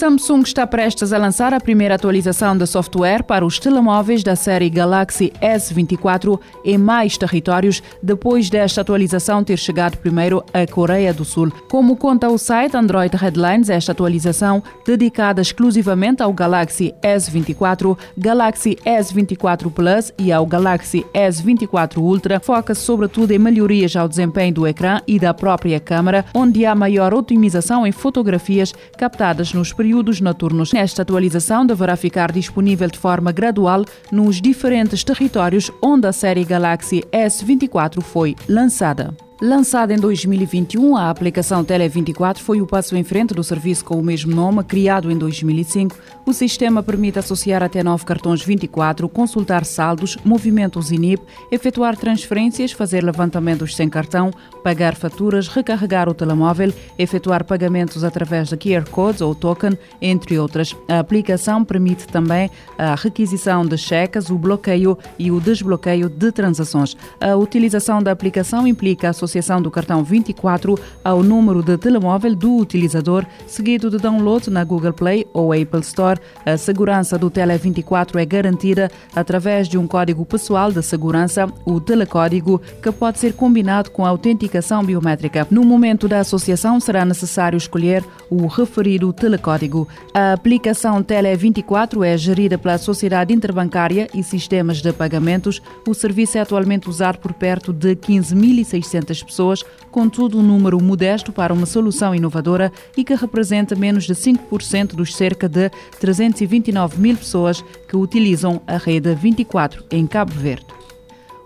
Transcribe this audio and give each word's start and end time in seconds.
Samsung 0.00 0.40
está 0.40 0.66
prestes 0.66 1.12
a 1.12 1.18
lançar 1.18 1.52
a 1.52 1.60
primeira 1.60 1.96
atualização 1.96 2.56
de 2.56 2.66
software 2.66 3.22
para 3.22 3.44
os 3.44 3.58
telemóveis 3.58 4.22
da 4.22 4.34
série 4.34 4.70
Galaxy 4.70 5.30
S24 5.42 6.40
em 6.64 6.78
mais 6.78 7.18
territórios, 7.18 7.82
depois 8.02 8.48
desta 8.48 8.80
atualização 8.80 9.44
ter 9.44 9.58
chegado 9.58 9.98
primeiro 9.98 10.42
à 10.54 10.66
Coreia 10.66 11.12
do 11.12 11.22
Sul. 11.22 11.52
Como 11.68 11.96
conta 11.96 12.30
o 12.30 12.38
site 12.38 12.78
Android 12.78 13.14
Headlines, 13.14 13.68
esta 13.68 13.92
atualização, 13.92 14.62
dedicada 14.86 15.42
exclusivamente 15.42 16.22
ao 16.22 16.32
Galaxy 16.32 16.94
S24, 17.02 17.98
Galaxy 18.16 18.78
S24 18.86 19.70
Plus 19.70 20.14
e 20.16 20.32
ao 20.32 20.46
Galaxy 20.46 21.04
S24 21.12 21.98
Ultra, 21.98 22.40
foca 22.40 22.74
sobretudo 22.74 23.32
em 23.32 23.38
melhorias 23.38 23.94
ao 23.94 24.08
desempenho 24.08 24.54
do 24.54 24.66
ecrã 24.66 25.02
e 25.06 25.18
da 25.18 25.34
própria 25.34 25.78
câmera, 25.78 26.24
onde 26.32 26.64
há 26.64 26.74
maior 26.74 27.12
otimização 27.12 27.86
em 27.86 27.92
fotografias 27.92 28.72
captadas 28.96 29.52
nos 29.52 29.74
períodos 29.74 29.89
noturnos. 30.20 30.72
Nesta 30.72 31.02
atualização 31.02 31.66
deverá 31.66 31.96
ficar 31.96 32.32
disponível 32.32 32.88
de 32.88 32.98
forma 32.98 33.32
gradual 33.32 33.84
nos 34.10 34.40
diferentes 34.40 35.04
territórios 35.04 35.70
onde 35.82 36.06
a 36.06 36.12
série 36.12 36.44
Galaxy 36.44 37.02
S24 37.12 38.00
foi 38.02 38.34
lançada. 38.48 39.14
Lançada 39.42 39.94
em 39.94 39.96
2021, 39.96 40.94
a 40.98 41.08
aplicação 41.08 41.64
Tele24 41.64 42.36
foi 42.40 42.60
o 42.60 42.66
passo 42.66 42.94
em 42.94 43.02
frente 43.02 43.32
do 43.32 43.42
serviço 43.42 43.82
com 43.82 43.98
o 43.98 44.02
mesmo 44.02 44.34
nome, 44.34 44.62
criado 44.62 45.10
em 45.10 45.16
2005. 45.16 45.96
O 46.26 46.34
sistema 46.34 46.82
permite 46.82 47.18
associar 47.18 47.62
até 47.62 47.82
nove 47.82 48.04
cartões 48.04 48.42
24, 48.42 49.08
consultar 49.08 49.64
saldos, 49.64 50.18
movimentos 50.26 50.92
INIP, 50.92 51.22
efetuar 51.50 51.96
transferências, 51.96 52.72
fazer 52.72 53.02
levantamentos 53.02 53.74
sem 53.74 53.88
cartão, 53.88 54.30
pagar 54.62 54.94
faturas, 54.94 55.48
recarregar 55.48 56.06
o 56.06 56.12
telemóvel, 56.12 56.70
efetuar 56.98 57.42
pagamentos 57.42 58.04
através 58.04 58.50
de 58.50 58.58
QR 58.58 58.90
codes 58.90 59.22
ou 59.22 59.34
token, 59.34 59.72
entre 60.02 60.38
outras. 60.38 60.76
A 60.86 60.98
aplicação 60.98 61.64
permite 61.64 62.06
também 62.06 62.50
a 62.76 62.94
requisição 62.94 63.64
de 63.64 63.78
cheques, 63.78 64.28
o 64.28 64.36
bloqueio 64.36 64.98
e 65.18 65.30
o 65.30 65.40
desbloqueio 65.40 66.10
de 66.10 66.30
transações. 66.30 66.94
A 67.18 67.34
utilização 67.36 68.02
da 68.02 68.12
aplicação 68.12 68.66
implica 68.66 69.08
a 69.08 69.14
do 69.62 69.70
cartão 69.70 70.02
24 70.02 70.78
ao 71.04 71.22
número 71.22 71.62
de 71.62 71.76
telemóvel 71.76 72.34
do 72.34 72.56
utilizador, 72.56 73.24
seguido 73.46 73.90
de 73.90 73.98
download 73.98 74.50
na 74.50 74.64
Google 74.64 74.92
Play 74.92 75.26
ou 75.32 75.52
Apple 75.52 75.80
Store. 75.80 76.20
A 76.44 76.56
segurança 76.56 77.16
do 77.16 77.30
Tele 77.30 77.56
24 77.56 78.18
é 78.18 78.24
garantida 78.24 78.90
através 79.14 79.68
de 79.68 79.78
um 79.78 79.86
código 79.86 80.24
pessoal 80.26 80.72
de 80.72 80.82
segurança, 80.82 81.48
o 81.64 81.80
telecódigo, 81.80 82.60
que 82.82 82.92
pode 82.92 83.18
ser 83.18 83.34
combinado 83.34 83.90
com 83.90 84.04
a 84.04 84.08
autenticação 84.08 84.84
biométrica. 84.84 85.46
No 85.50 85.64
momento 85.64 86.06
da 86.06 86.20
associação, 86.20 86.80
será 86.80 87.04
necessário 87.04 87.56
escolher 87.56 88.04
o 88.28 88.46
referido 88.46 89.12
telecódigo. 89.12 89.88
A 90.12 90.32
aplicação 90.32 91.02
Tele 91.02 91.34
24 91.36 92.04
é 92.04 92.16
gerida 92.16 92.58
pela 92.58 92.78
Sociedade 92.78 93.32
Interbancária 93.32 94.08
e 94.14 94.22
Sistemas 94.22 94.82
de 94.82 94.92
Pagamentos. 94.92 95.62
O 95.86 95.94
serviço 95.94 96.38
é 96.38 96.40
atualmente 96.40 96.88
usado 96.88 97.18
por 97.18 97.32
perto 97.32 97.72
de 97.72 97.96
15.600 97.96 99.19
pessoas, 99.22 99.64
contudo 99.90 100.38
um 100.38 100.42
número 100.42 100.82
modesto 100.82 101.32
para 101.32 101.52
uma 101.52 101.66
solução 101.66 102.14
inovadora 102.14 102.72
e 102.96 103.04
que 103.04 103.14
representa 103.14 103.74
menos 103.74 104.04
de 104.04 104.14
5% 104.14 104.94
dos 104.94 105.14
cerca 105.14 105.48
de 105.48 105.70
329 105.98 107.00
mil 107.00 107.16
pessoas 107.16 107.62
que 107.88 107.96
utilizam 107.96 108.60
a 108.66 108.76
rede 108.76 109.14
24 109.14 109.84
em 109.90 110.06
Cabo 110.06 110.32
Verde. 110.32 110.79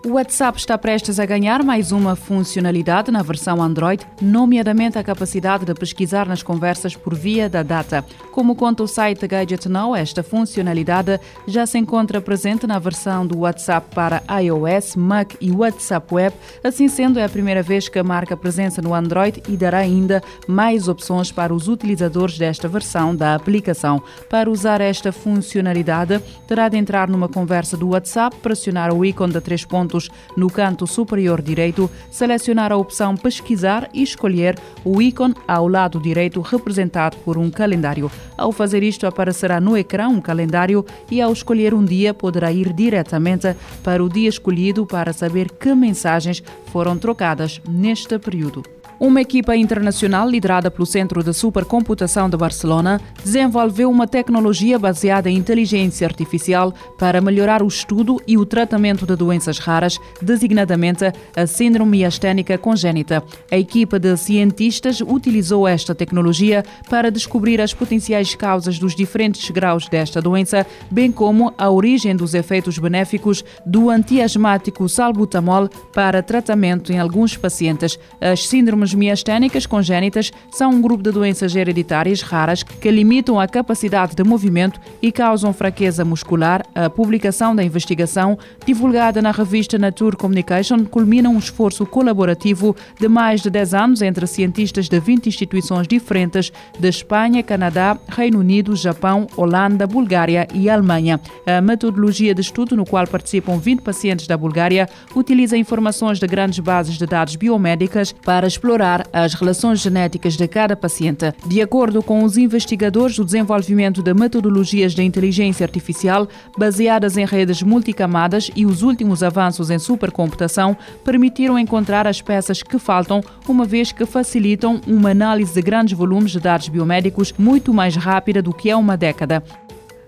O 0.05 0.11
WhatsApp 0.11 0.59
está 0.59 0.77
prestes 0.77 1.19
a 1.19 1.25
ganhar 1.25 1.63
mais 1.63 1.91
uma 1.91 2.15
funcionalidade 2.15 3.09
na 3.09 3.23
versão 3.23 3.59
Android, 3.59 4.05
nomeadamente 4.21 4.99
a 4.99 5.03
capacidade 5.03 5.65
de 5.65 5.73
pesquisar 5.73 6.27
nas 6.27 6.43
conversas 6.43 6.95
por 6.95 7.15
via 7.15 7.49
da 7.49 7.63
data. 7.63 8.05
Como 8.31 8.55
conta 8.55 8.83
o 8.83 8.87
site 8.87 9.25
Gadget 9.27 9.67
Now, 9.67 9.95
esta 9.95 10.21
funcionalidade 10.21 11.19
já 11.47 11.65
se 11.65 11.79
encontra 11.79 12.21
presente 12.21 12.67
na 12.67 12.77
versão 12.77 13.25
do 13.25 13.39
WhatsApp 13.39 13.95
para 13.95 14.21
iOS, 14.43 14.95
Mac 14.95 15.33
e 15.41 15.51
WhatsApp 15.51 16.13
Web. 16.13 16.35
Assim 16.63 16.87
sendo, 16.87 17.17
é 17.17 17.23
a 17.23 17.29
primeira 17.29 17.63
vez 17.63 17.89
que 17.89 18.03
marca 18.03 18.37
presença 18.37 18.83
no 18.83 18.93
Android 18.93 19.41
e 19.49 19.57
dará 19.57 19.79
ainda 19.79 20.21
mais 20.47 20.87
opções 20.87 21.31
para 21.31 21.51
os 21.51 21.67
utilizadores 21.67 22.37
desta 22.37 22.67
versão 22.67 23.15
da 23.15 23.33
aplicação. 23.33 24.03
Para 24.29 24.51
usar 24.51 24.81
esta 24.81 25.11
funcionalidade, 25.11 26.21
terá 26.47 26.69
de 26.69 26.77
entrar 26.77 27.07
numa 27.07 27.27
conversa 27.27 27.75
do 27.75 27.89
WhatsApp, 27.89 28.35
pressionar 28.43 28.93
o 28.93 29.03
ícone 29.03 29.33
de 29.33 29.41
três 29.41 29.65
pontos 29.65 29.94
no 30.35 30.49
canto 30.49 30.85
superior 30.85 31.41
direito, 31.41 31.89
selecionar 32.11 32.71
a 32.71 32.77
opção 32.77 33.15
Pesquisar 33.15 33.89
e 33.93 34.03
escolher 34.03 34.57
o 34.83 35.01
ícone 35.01 35.35
ao 35.47 35.67
lado 35.67 35.99
direito 35.99 36.41
representado 36.41 37.17
por 37.17 37.37
um 37.37 37.49
calendário. 37.49 38.11
Ao 38.37 38.51
fazer 38.51 38.83
isto, 38.83 39.07
aparecerá 39.07 39.59
no 39.59 39.77
ecrã 39.77 40.07
um 40.07 40.21
calendário 40.21 40.85
e, 41.09 41.21
ao 41.21 41.31
escolher 41.31 41.73
um 41.73 41.83
dia, 41.83 42.13
poderá 42.13 42.51
ir 42.51 42.73
diretamente 42.73 43.55
para 43.83 44.03
o 44.03 44.09
dia 44.09 44.29
escolhido 44.29 44.85
para 44.85 45.13
saber 45.13 45.51
que 45.51 45.73
mensagens 45.73 46.43
foram 46.67 46.97
trocadas 46.97 47.61
neste 47.67 48.19
período. 48.19 48.63
Uma 48.97 49.19
equipa 49.19 49.53
internacional 49.57 50.27
liderada 50.29 50.71
pelo 50.71 50.85
Centro 50.85 51.21
de 51.21 51.33
Supercomputação 51.33 52.29
de 52.29 52.37
Barcelona 52.37 53.01
desenvolveu 53.21 53.89
uma 53.89 54.07
tecnologia 54.07 54.79
baseada 54.79 55.29
em 55.29 55.35
inteligência 55.35 56.07
artificial 56.07 56.73
para 56.97 57.19
melhorar 57.19 57.61
o 57.61 57.67
estudo 57.67 58.21
e 58.25 58.37
o 58.37 58.45
tratamento 58.45 59.05
de 59.05 59.13
doenças 59.17 59.59
raras, 59.59 59.99
designadamente 60.21 61.03
a 61.35 61.45
síndrome 61.45 61.97
miasténica 61.97 62.57
congénita. 62.57 63.21
A 63.51 63.57
equipa 63.57 63.99
de 63.99 64.15
cientistas 64.15 65.01
utilizou 65.01 65.67
esta 65.67 65.93
tecnologia 65.93 66.63
para 66.89 67.11
descobrir 67.11 67.59
as 67.59 67.73
potenciais 67.73 68.33
causas 68.33 68.79
dos 68.79 68.95
diferentes 68.95 69.49
graus 69.49 69.89
desta 69.89 70.21
doença, 70.21 70.65
bem 70.89 71.11
como 71.11 71.53
a 71.57 71.69
origem 71.69 72.15
dos 72.15 72.33
efeitos 72.33 72.77
benéficos 72.77 73.43
do 73.65 73.89
antiasmático 73.89 74.87
salbutamol 74.87 75.67
para 75.93 76.23
tratamento 76.23 76.93
em 76.93 76.99
alguns 76.99 77.35
pacientes. 77.35 77.99
As 78.21 78.47
síndromes 78.47 78.84
síndromes 78.85 78.93
miasténicas 78.93 79.65
congénitas 79.65 80.31
são 80.51 80.71
um 80.71 80.81
grupo 80.81 81.03
de 81.03 81.11
doenças 81.11 81.55
hereditárias 81.55 82.21
raras 82.21 82.61
que 82.63 82.91
limitam 82.91 83.39
a 83.39 83.47
capacidade 83.47 84.15
de 84.15 84.23
movimento 84.23 84.79
e 85.01 85.11
causam 85.11 85.53
fraqueza 85.53 86.05
muscular. 86.05 86.63
A 86.75 86.89
publicação 86.89 87.55
da 87.55 87.63
investigação, 87.63 88.37
divulgada 88.65 89.21
na 89.21 89.31
revista 89.31 89.77
Nature 89.77 90.15
Communication, 90.15 90.85
culmina 90.85 91.29
um 91.29 91.37
esforço 91.37 91.85
colaborativo 91.85 92.75
de 92.99 93.07
mais 93.07 93.41
de 93.41 93.49
10 93.49 93.73
anos 93.73 94.01
entre 94.01 94.27
cientistas 94.27 94.87
de 94.87 94.99
20 94.99 95.27
instituições 95.27 95.87
diferentes 95.87 96.51
de 96.79 96.87
Espanha, 96.87 97.41
Canadá, 97.41 97.97
Reino 98.07 98.39
Unido, 98.39 98.75
Japão, 98.75 99.27
Holanda, 99.35 99.87
Bulgária 99.87 100.47
e 100.53 100.69
Alemanha. 100.69 101.19
A 101.45 101.61
metodologia 101.61 102.35
de 102.35 102.41
estudo, 102.41 102.75
no 102.75 102.85
qual 102.85 103.07
participam 103.07 103.57
20 103.57 103.81
pacientes 103.81 104.27
da 104.27 104.37
Bulgária, 104.37 104.87
utiliza 105.15 105.57
informações 105.57 106.19
de 106.19 106.27
grandes 106.27 106.59
bases 106.59 106.97
de 106.97 107.05
dados 107.05 107.35
biomédicas 107.35 108.11
para 108.11 108.47
explorar 108.47 108.74
as 109.13 109.33
relações 109.33 109.79
genéticas 109.79 110.35
de 110.35 110.47
cada 110.47 110.75
paciente. 110.75 111.33
De 111.45 111.61
acordo 111.61 112.01
com 112.01 112.23
os 112.23 112.37
investigadores, 112.37 113.17
o 113.19 113.25
desenvolvimento 113.25 114.01
de 114.01 114.13
metodologias 114.13 114.93
de 114.93 115.03
inteligência 115.03 115.63
artificial 115.63 116.27
baseadas 116.57 117.17
em 117.17 117.25
redes 117.25 117.61
multicamadas 117.61 118.49
e 118.55 118.65
os 118.65 118.81
últimos 118.81 119.23
avanços 119.23 119.69
em 119.69 119.79
supercomputação 119.79 120.75
permitiram 121.03 121.59
encontrar 121.59 122.07
as 122.07 122.21
peças 122.21 122.61
que 122.63 122.79
faltam, 122.79 123.21
uma 123.47 123.65
vez 123.65 123.91
que 123.91 124.05
facilitam 124.05 124.81
uma 124.87 125.11
análise 125.11 125.53
de 125.53 125.61
grandes 125.61 125.97
volumes 125.97 126.31
de 126.31 126.39
dados 126.39 126.67
biomédicos 126.67 127.33
muito 127.37 127.73
mais 127.73 127.95
rápida 127.95 128.41
do 128.41 128.53
que 128.53 128.71
há 128.71 128.77
uma 128.77 128.97
década. 128.97 129.43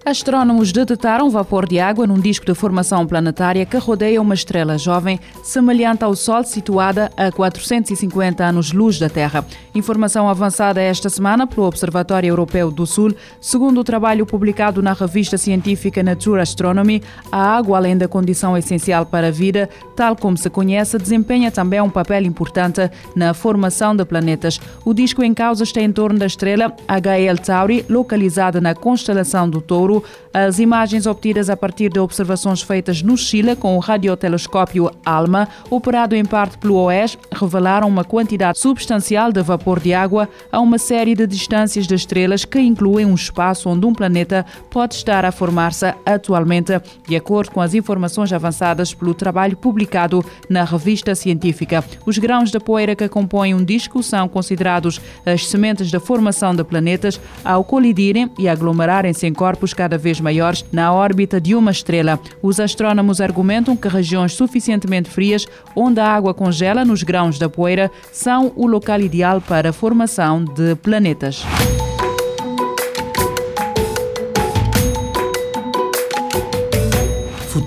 Astrónomos 0.08 0.72
detectaram 0.72 1.30
vapor 1.30 1.68
de 1.68 1.82
água 1.82 2.08
num 2.08 2.18
disco 2.18 2.46
de 2.46 2.54
formação 2.54 3.06
planetária 3.06 3.66
que 3.66 3.76
rodeia 3.76 4.22
uma 4.22 4.34
estrela 4.34 4.78
jovem 4.78 5.20
semelhante 5.44 6.02
ao 6.02 6.16
Sol, 6.16 6.46
situada 6.46 7.12
a 7.18 7.30
450 7.30 8.42
anos-luz 8.42 8.98
da 8.98 9.10
Terra. 9.10 9.46
Informação 9.76 10.30
avançada 10.30 10.82
esta 10.82 11.10
semana 11.10 11.46
pelo 11.46 11.68
Observatório 11.68 12.30
Europeu 12.30 12.72
do 12.72 12.88
Sul. 12.88 13.14
Segundo 13.42 13.82
o 13.82 13.84
trabalho 13.84 14.26
publicado 14.26 14.82
na 14.82 14.94
revista 14.94 15.38
científica 15.38 16.02
Nature 16.02 16.40
Astronomy, 16.40 17.04
a 17.30 17.58
água, 17.58 17.76
além 17.76 17.98
da 17.98 18.08
condição 18.08 18.56
essencial 18.58 19.06
para 19.06 19.28
a 19.28 19.32
vida, 19.32 19.70
tal 19.94 20.16
como 20.16 20.38
se 20.38 20.50
conhece, 20.50 20.98
desempenha 20.98 21.52
também 21.52 21.82
um 21.82 21.90
papel 21.90 22.24
importante 22.24 22.90
na 23.14 23.34
formação 23.34 23.94
de 23.94 24.06
planetas. 24.06 24.58
O 24.86 24.94
disco 24.94 25.22
em 25.22 25.34
causa 25.34 25.66
está 25.66 25.82
em 25.82 25.92
torno 25.92 26.18
da 26.18 26.28
estrela 26.28 26.74
HL 26.88 27.44
Tauri, 27.46 27.86
localizada 27.90 28.62
na 28.62 28.74
constelação 28.74 29.50
do 29.50 29.60
Touro 29.60 29.97
2024. 30.00 30.28
As 30.38 30.60
imagens 30.60 31.08
obtidas 31.08 31.50
a 31.50 31.58
partir 31.58 31.90
de 31.90 32.00
observações 32.00 32.62
feitas 32.62 33.02
no 33.02 33.18
Chile 33.18 33.56
com 33.56 33.76
o 33.76 33.80
radiotelescópio 33.80 34.92
ALMA, 35.04 35.48
operado 35.68 36.16
em 36.16 36.24
parte 36.24 36.60
pelo 36.60 36.76
OES, 36.76 37.18
revelaram 37.34 37.88
uma 37.88 38.04
quantidade 38.04 38.60
substancial 38.60 39.32
de 39.32 39.42
vapor 39.42 39.80
de 39.80 39.96
água 39.96 40.30
a 40.52 40.60
uma 40.60 40.78
série 40.78 41.16
de 41.16 41.26
distâncias 41.26 41.88
de 41.88 41.96
estrelas 41.96 42.46
que 42.46 42.60
incluem 42.60 43.04
um 43.04 43.16
espaço 43.16 43.68
onde 43.68 43.88
um 43.88 43.94
planeta 43.94 44.46
pode 44.70 44.94
estar 44.94 45.26
a 45.26 45.32
formar-se 45.32 45.92
atualmente, 46.06 46.80
de 47.08 47.16
acordo 47.16 47.50
com 47.50 47.62
as 47.62 47.74
informações 47.74 48.32
avançadas 48.32 48.94
pelo 48.94 49.16
trabalho 49.16 49.58
publicado 49.58 50.24
na 50.48 50.64
revista 50.64 51.16
científica. 51.16 51.84
Os 52.06 52.20
grãos 52.20 52.52
de 52.52 52.60
poeira 52.60 52.96
que 52.96 53.10
compõem 53.10 53.56
um 53.56 53.66
disco 53.66 54.04
são 54.04 54.30
considerados 54.30 55.02
as 55.26 55.48
sementes 55.48 55.90
da 55.90 56.00
formação 56.00 56.54
de 56.54 56.64
planetas 56.64 57.20
ao 57.44 57.64
colidirem 57.64 58.30
e 58.38 58.48
aglomerarem-se 58.48 59.26
em 59.26 59.34
corpos 59.34 59.74
vez 59.96 60.20
maiores 60.20 60.66
na 60.72 60.92
órbita 60.92 61.40
de 61.40 61.54
uma 61.54 61.70
estrela. 61.70 62.20
Os 62.42 62.60
astrónomos 62.60 63.22
argumentam 63.22 63.78
que 63.78 63.88
regiões 63.88 64.34
suficientemente 64.34 65.08
frias, 65.08 65.46
onde 65.76 66.00
a 66.00 66.12
água 66.12 66.34
congela 66.34 66.84
nos 66.84 67.04
grãos 67.04 67.38
da 67.38 67.48
poeira, 67.48 67.92
são 68.12 68.52
o 68.56 68.66
local 68.66 69.00
ideal 69.02 69.40
para 69.40 69.70
a 69.70 69.74
formação 69.74 70.44
de 70.44 70.74
planetas. 70.78 71.46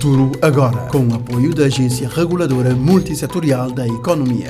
Futuro 0.01 0.31
agora, 0.41 0.77
com 0.87 1.07
o 1.07 1.13
apoio 1.13 1.53
da 1.53 1.65
Agência 1.65 2.09
Reguladora 2.09 2.73
Multissetorial 2.73 3.69
da 3.69 3.87
Economia. 3.87 4.49